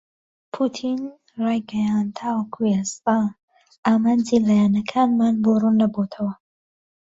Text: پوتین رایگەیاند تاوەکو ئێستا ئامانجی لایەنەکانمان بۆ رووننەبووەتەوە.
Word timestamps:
پوتین 0.53 0.99
رایگەیاند 1.43 2.09
تاوەکو 2.19 2.61
ئێستا 2.75 3.19
ئامانجی 3.87 4.43
لایەنەکانمان 4.47 5.35
بۆ 5.43 5.51
رووننەبووەتەوە. 5.61 6.33